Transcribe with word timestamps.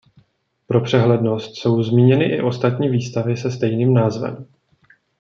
Pro 0.67 0.81
přehlednost 0.81 1.55
jsou 1.55 1.83
zmíněny 1.83 2.25
i 2.25 2.41
ostatní 2.41 2.89
výstavy 2.89 3.37
se 3.37 3.51
stejným 3.51 3.93
názvem. 3.93 4.47